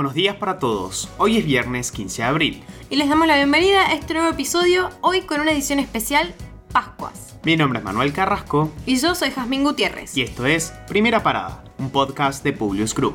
Buenos 0.00 0.14
días 0.14 0.36
para 0.36 0.58
todos. 0.58 1.10
Hoy 1.18 1.36
es 1.36 1.44
viernes 1.44 1.92
15 1.92 2.22
de 2.22 2.28
abril. 2.28 2.64
Y 2.88 2.96
les 2.96 3.10
damos 3.10 3.26
la 3.26 3.36
bienvenida 3.36 3.86
a 3.86 3.92
este 3.92 4.14
nuevo 4.14 4.30
episodio, 4.30 4.88
hoy 5.02 5.20
con 5.20 5.42
una 5.42 5.52
edición 5.52 5.78
especial 5.78 6.34
Pascuas. 6.72 7.36
Mi 7.44 7.54
nombre 7.54 7.80
es 7.80 7.84
Manuel 7.84 8.14
Carrasco. 8.14 8.72
Y 8.86 8.96
yo 8.96 9.14
soy 9.14 9.30
Jazmín 9.30 9.62
Gutiérrez. 9.62 10.16
Y 10.16 10.22
esto 10.22 10.46
es 10.46 10.72
Primera 10.88 11.22
Parada, 11.22 11.64
un 11.76 11.90
podcast 11.90 12.42
de 12.42 12.54
Publius 12.54 12.94
Group. 12.94 13.12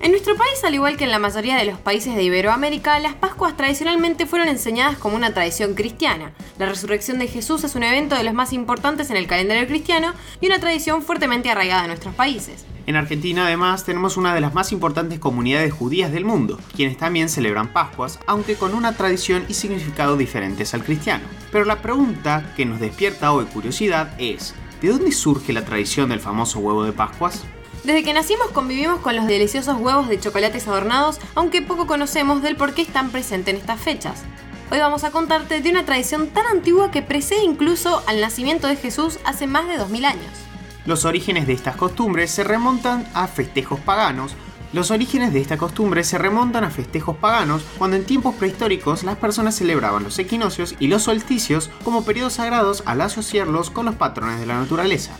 En 0.00 0.12
nuestro 0.12 0.34
país, 0.34 0.64
al 0.64 0.72
igual 0.72 0.96
que 0.96 1.04
en 1.04 1.10
la 1.10 1.18
mayoría 1.18 1.58
de 1.58 1.66
los 1.66 1.78
países 1.78 2.14
de 2.14 2.22
Iberoamérica, 2.22 2.98
las 2.98 3.12
Pascuas 3.16 3.54
tradicionalmente 3.54 4.24
fueron 4.24 4.48
enseñadas 4.48 4.96
como 4.96 5.16
una 5.16 5.34
tradición 5.34 5.74
cristiana. 5.74 6.32
La 6.58 6.70
resurrección 6.70 7.18
de 7.18 7.26
Jesús 7.26 7.64
es 7.64 7.74
un 7.74 7.82
evento 7.82 8.16
de 8.16 8.24
los 8.24 8.32
más 8.32 8.54
importantes 8.54 9.10
en 9.10 9.18
el 9.18 9.26
calendario 9.26 9.66
cristiano 9.66 10.14
y 10.40 10.46
una 10.46 10.58
tradición 10.58 11.02
fuertemente 11.02 11.50
arraigada 11.50 11.82
en 11.82 11.88
nuestros 11.88 12.14
países. 12.14 12.64
En 12.86 12.94
Argentina 12.94 13.46
además 13.46 13.82
tenemos 13.82 14.16
una 14.16 14.32
de 14.32 14.40
las 14.40 14.54
más 14.54 14.70
importantes 14.70 15.18
comunidades 15.18 15.72
judías 15.72 16.12
del 16.12 16.24
mundo, 16.24 16.60
quienes 16.76 16.96
también 16.96 17.28
celebran 17.28 17.72
Pascuas, 17.72 18.20
aunque 18.28 18.54
con 18.54 18.74
una 18.74 18.92
tradición 18.96 19.44
y 19.48 19.54
significado 19.54 20.16
diferentes 20.16 20.72
al 20.72 20.84
cristiano. 20.84 21.24
Pero 21.50 21.64
la 21.64 21.82
pregunta 21.82 22.52
que 22.56 22.64
nos 22.64 22.78
despierta 22.78 23.32
hoy 23.32 23.46
curiosidad 23.46 24.14
es, 24.18 24.54
¿de 24.80 24.90
dónde 24.90 25.10
surge 25.10 25.52
la 25.52 25.64
tradición 25.64 26.10
del 26.10 26.20
famoso 26.20 26.60
huevo 26.60 26.84
de 26.84 26.92
Pascuas? 26.92 27.42
Desde 27.82 28.04
que 28.04 28.14
nacimos 28.14 28.50
convivimos 28.52 29.00
con 29.00 29.16
los 29.16 29.26
deliciosos 29.26 29.78
huevos 29.80 30.08
de 30.08 30.20
chocolates 30.20 30.68
adornados, 30.68 31.18
aunque 31.34 31.62
poco 31.62 31.88
conocemos 31.88 32.40
del 32.40 32.54
por 32.54 32.72
qué 32.72 32.82
están 32.82 33.10
presentes 33.10 33.52
en 33.52 33.60
estas 33.60 33.80
fechas. 33.80 34.22
Hoy 34.70 34.78
vamos 34.78 35.02
a 35.02 35.10
contarte 35.10 35.60
de 35.60 35.70
una 35.70 35.84
tradición 35.84 36.28
tan 36.28 36.46
antigua 36.46 36.92
que 36.92 37.02
precede 37.02 37.42
incluso 37.42 38.04
al 38.06 38.20
nacimiento 38.20 38.68
de 38.68 38.76
Jesús 38.76 39.18
hace 39.24 39.48
más 39.48 39.66
de 39.66 39.76
2000 39.76 40.04
años. 40.04 40.45
Los 40.86 41.04
orígenes 41.04 41.46
de 41.46 41.52
estas 41.52 41.76
costumbres 41.76 42.30
se 42.30 42.44
remontan 42.44 43.06
a 43.12 43.26
festejos 43.26 43.80
paganos, 43.80 44.36
los 44.72 44.90
orígenes 44.90 45.32
de 45.32 45.40
esta 45.40 45.56
costumbre 45.56 46.04
se 46.04 46.18
remontan 46.18 46.64
a 46.64 46.70
festejos 46.70 47.16
paganos, 47.16 47.62
cuando 47.78 47.96
en 47.96 48.04
tiempos 48.04 48.34
prehistóricos 48.34 49.04
las 49.04 49.16
personas 49.16 49.54
celebraban 49.54 50.02
los 50.02 50.18
equinoccios 50.18 50.74
y 50.78 50.88
los 50.88 51.04
solsticios 51.04 51.70
como 51.84 52.04
periodos 52.04 52.34
sagrados 52.34 52.82
al 52.84 53.00
asociarlos 53.00 53.70
con 53.70 53.86
los 53.86 53.94
patrones 53.94 54.38
de 54.38 54.46
la 54.46 54.58
naturaleza. 54.58 55.16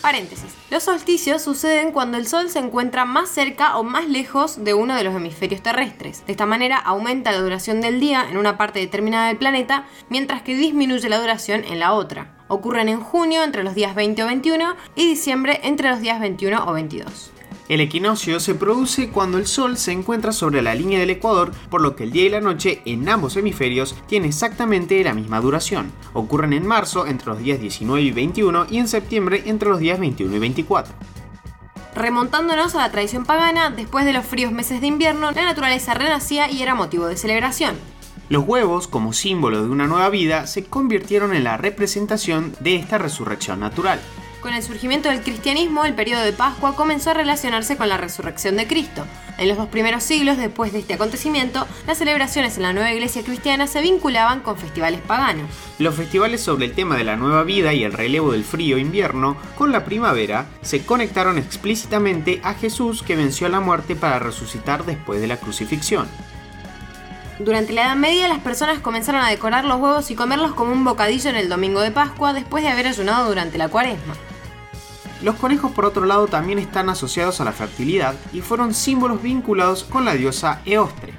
Paréntesis. 0.00 0.52
Los 0.68 0.82
solsticios 0.82 1.42
suceden 1.42 1.92
cuando 1.92 2.18
el 2.18 2.26
Sol 2.26 2.50
se 2.50 2.58
encuentra 2.58 3.04
más 3.04 3.28
cerca 3.28 3.76
o 3.78 3.84
más 3.84 4.08
lejos 4.08 4.64
de 4.64 4.74
uno 4.74 4.96
de 4.96 5.04
los 5.04 5.14
hemisferios 5.14 5.62
terrestres. 5.62 6.26
De 6.26 6.32
esta 6.32 6.44
manera 6.44 6.76
aumenta 6.76 7.30
la 7.30 7.40
duración 7.40 7.80
del 7.80 8.00
día 8.00 8.26
en 8.28 8.36
una 8.36 8.58
parte 8.58 8.80
determinada 8.80 9.28
del 9.28 9.36
planeta, 9.36 9.86
mientras 10.08 10.42
que 10.42 10.56
disminuye 10.56 11.08
la 11.08 11.20
duración 11.20 11.62
en 11.64 11.78
la 11.78 11.92
otra. 11.92 12.34
Ocurren 12.52 12.90
en 12.90 13.00
junio 13.00 13.44
entre 13.44 13.64
los 13.64 13.74
días 13.74 13.94
20 13.94 14.24
o 14.24 14.26
21 14.26 14.74
y 14.94 15.08
diciembre 15.08 15.60
entre 15.62 15.88
los 15.88 16.02
días 16.02 16.20
21 16.20 16.66
o 16.66 16.74
22. 16.74 17.30
El 17.70 17.80
equinoccio 17.80 18.40
se 18.40 18.54
produce 18.54 19.08
cuando 19.08 19.38
el 19.38 19.46
Sol 19.46 19.78
se 19.78 19.90
encuentra 19.90 20.32
sobre 20.32 20.60
la 20.60 20.74
línea 20.74 21.00
del 21.00 21.08
ecuador, 21.08 21.52
por 21.70 21.80
lo 21.80 21.96
que 21.96 22.04
el 22.04 22.12
día 22.12 22.26
y 22.26 22.28
la 22.28 22.42
noche 22.42 22.82
en 22.84 23.08
ambos 23.08 23.38
hemisferios 23.38 23.96
tienen 24.06 24.28
exactamente 24.28 25.02
la 25.02 25.14
misma 25.14 25.40
duración. 25.40 25.90
Ocurren 26.12 26.52
en 26.52 26.66
marzo 26.66 27.06
entre 27.06 27.28
los 27.28 27.38
días 27.38 27.58
19 27.58 28.02
y 28.02 28.10
21 28.10 28.66
y 28.68 28.76
en 28.76 28.88
septiembre 28.88 29.44
entre 29.46 29.70
los 29.70 29.78
días 29.78 29.98
21 29.98 30.36
y 30.36 30.38
24. 30.38 30.92
Remontándonos 31.94 32.74
a 32.74 32.80
la 32.80 32.92
tradición 32.92 33.24
pagana, 33.24 33.70
después 33.70 34.04
de 34.04 34.12
los 34.12 34.26
fríos 34.26 34.52
meses 34.52 34.82
de 34.82 34.88
invierno, 34.88 35.30
la 35.30 35.46
naturaleza 35.46 35.94
renacía 35.94 36.50
y 36.50 36.60
era 36.60 36.74
motivo 36.74 37.06
de 37.06 37.16
celebración. 37.16 37.76
Los 38.32 38.48
huevos, 38.48 38.88
como 38.88 39.12
símbolo 39.12 39.62
de 39.62 39.68
una 39.68 39.86
nueva 39.86 40.08
vida, 40.08 40.46
se 40.46 40.64
convirtieron 40.64 41.34
en 41.34 41.44
la 41.44 41.58
representación 41.58 42.54
de 42.60 42.76
esta 42.76 42.96
resurrección 42.96 43.60
natural. 43.60 44.00
Con 44.40 44.54
el 44.54 44.62
surgimiento 44.62 45.10
del 45.10 45.20
cristianismo, 45.20 45.84
el 45.84 45.94
periodo 45.94 46.22
de 46.22 46.32
Pascua 46.32 46.74
comenzó 46.74 47.10
a 47.10 47.14
relacionarse 47.14 47.76
con 47.76 47.90
la 47.90 47.98
resurrección 47.98 48.56
de 48.56 48.66
Cristo. 48.66 49.04
En 49.36 49.48
los 49.48 49.58
dos 49.58 49.68
primeros 49.68 50.02
siglos 50.02 50.38
después 50.38 50.72
de 50.72 50.78
este 50.78 50.94
acontecimiento, 50.94 51.66
las 51.86 51.98
celebraciones 51.98 52.56
en 52.56 52.62
la 52.62 52.72
nueva 52.72 52.90
iglesia 52.90 53.22
cristiana 53.22 53.66
se 53.66 53.82
vinculaban 53.82 54.40
con 54.40 54.56
festivales 54.56 55.02
paganos. 55.02 55.50
Los 55.78 55.94
festivales 55.94 56.40
sobre 56.40 56.64
el 56.64 56.72
tema 56.72 56.96
de 56.96 57.04
la 57.04 57.16
nueva 57.16 57.42
vida 57.42 57.74
y 57.74 57.84
el 57.84 57.92
relevo 57.92 58.32
del 58.32 58.44
frío 58.44 58.78
invierno 58.78 59.36
con 59.58 59.72
la 59.72 59.84
primavera 59.84 60.46
se 60.62 60.86
conectaron 60.86 61.36
explícitamente 61.36 62.40
a 62.42 62.54
Jesús 62.54 63.02
que 63.02 63.14
venció 63.14 63.46
a 63.46 63.50
la 63.50 63.60
muerte 63.60 63.94
para 63.94 64.18
resucitar 64.20 64.86
después 64.86 65.20
de 65.20 65.26
la 65.26 65.36
crucifixión. 65.36 66.08
Durante 67.38 67.72
la 67.72 67.86
Edad 67.86 67.96
Media 67.96 68.28
las 68.28 68.40
personas 68.40 68.80
comenzaron 68.80 69.22
a 69.22 69.30
decorar 69.30 69.64
los 69.64 69.80
huevos 69.80 70.10
y 70.10 70.14
comerlos 70.14 70.52
como 70.52 70.72
un 70.72 70.84
bocadillo 70.84 71.30
en 71.30 71.36
el 71.36 71.48
domingo 71.48 71.80
de 71.80 71.90
Pascua 71.90 72.32
después 72.32 72.62
de 72.62 72.70
haber 72.70 72.86
ayunado 72.86 73.28
durante 73.28 73.58
la 73.58 73.68
cuaresma. 73.68 74.14
Los 75.22 75.36
conejos 75.36 75.70
por 75.72 75.84
otro 75.84 76.04
lado 76.04 76.26
también 76.26 76.58
están 76.58 76.88
asociados 76.88 77.40
a 77.40 77.44
la 77.44 77.52
fertilidad 77.52 78.14
y 78.32 78.40
fueron 78.40 78.74
símbolos 78.74 79.22
vinculados 79.22 79.84
con 79.84 80.04
la 80.04 80.14
diosa 80.14 80.60
Eostre. 80.64 81.11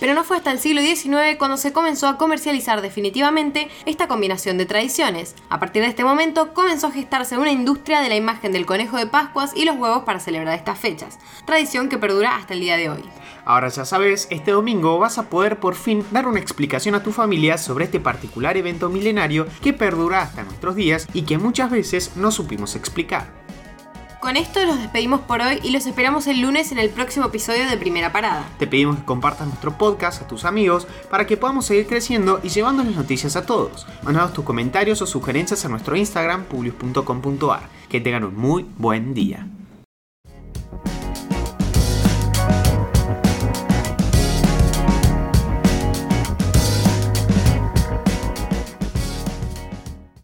Pero 0.00 0.14
no 0.14 0.24
fue 0.24 0.36
hasta 0.36 0.52
el 0.52 0.60
siglo 0.60 0.80
XIX 0.80 1.36
cuando 1.38 1.56
se 1.56 1.72
comenzó 1.72 2.06
a 2.06 2.18
comercializar 2.18 2.82
definitivamente 2.82 3.68
esta 3.84 4.06
combinación 4.06 4.58
de 4.58 4.66
tradiciones. 4.66 5.34
A 5.48 5.58
partir 5.58 5.82
de 5.82 5.88
este 5.88 6.04
momento 6.04 6.54
comenzó 6.54 6.88
a 6.88 6.92
gestarse 6.92 7.36
una 7.36 7.50
industria 7.50 8.00
de 8.00 8.08
la 8.08 8.16
imagen 8.16 8.52
del 8.52 8.66
conejo 8.66 8.96
de 8.96 9.06
Pascuas 9.06 9.52
y 9.56 9.64
los 9.64 9.76
huevos 9.76 10.04
para 10.04 10.20
celebrar 10.20 10.56
estas 10.56 10.78
fechas, 10.78 11.18
tradición 11.46 11.88
que 11.88 11.98
perdura 11.98 12.36
hasta 12.36 12.54
el 12.54 12.60
día 12.60 12.76
de 12.76 12.90
hoy. 12.90 13.02
Ahora 13.44 13.68
ya 13.68 13.84
sabes, 13.84 14.28
este 14.30 14.50
domingo 14.50 14.98
vas 14.98 15.18
a 15.18 15.30
poder 15.30 15.58
por 15.58 15.74
fin 15.74 16.04
dar 16.10 16.28
una 16.28 16.40
explicación 16.40 16.94
a 16.94 17.02
tu 17.02 17.12
familia 17.12 17.58
sobre 17.58 17.86
este 17.86 17.98
particular 17.98 18.56
evento 18.56 18.90
milenario 18.90 19.46
que 19.62 19.72
perdura 19.72 20.22
hasta 20.22 20.44
nuestros 20.44 20.76
días 20.76 21.08
y 21.14 21.22
que 21.22 21.38
muchas 21.38 21.70
veces 21.70 22.16
no 22.16 22.30
supimos 22.30 22.76
explicar. 22.76 23.47
Con 24.20 24.36
esto 24.36 24.64
los 24.64 24.78
despedimos 24.80 25.20
por 25.20 25.40
hoy 25.40 25.60
y 25.62 25.70
los 25.70 25.86
esperamos 25.86 26.26
el 26.26 26.40
lunes 26.40 26.72
en 26.72 26.78
el 26.78 26.90
próximo 26.90 27.26
episodio 27.26 27.68
de 27.68 27.76
Primera 27.76 28.10
Parada. 28.12 28.44
Te 28.58 28.66
pedimos 28.66 28.96
que 28.96 29.04
compartas 29.04 29.46
nuestro 29.46 29.78
podcast 29.78 30.22
a 30.22 30.26
tus 30.26 30.44
amigos 30.44 30.88
para 31.08 31.24
que 31.24 31.36
podamos 31.36 31.66
seguir 31.66 31.86
creciendo 31.86 32.40
y 32.42 32.48
llevándoles 32.48 32.96
noticias 32.96 33.36
a 33.36 33.46
todos. 33.46 33.86
Mándanos 34.02 34.32
tus 34.32 34.44
comentarios 34.44 35.00
o 35.02 35.06
sugerencias 35.06 35.64
a 35.64 35.68
nuestro 35.68 35.94
Instagram 35.94 36.44
publius.com.ar. 36.44 37.68
Que 37.88 38.00
tengan 38.00 38.24
un 38.24 38.36
muy 38.36 38.66
buen 38.76 39.14
día. 39.14 39.46